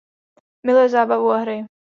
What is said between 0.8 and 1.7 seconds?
zábavu a hry.